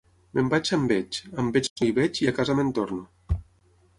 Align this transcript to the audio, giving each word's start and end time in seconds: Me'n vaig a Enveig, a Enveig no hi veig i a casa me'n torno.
Me'n 0.37 0.47
vaig 0.53 0.71
a 0.71 0.77
Enveig, 0.77 1.19
a 1.35 1.35
Enveig 1.43 1.69
no 1.75 1.87
hi 1.89 1.93
veig 1.99 2.21
i 2.25 2.29
a 2.31 2.35
casa 2.39 2.55
me'n 2.61 2.75
torno. 2.79 3.39